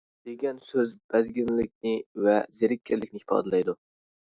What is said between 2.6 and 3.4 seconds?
زېرىككەنلىكنى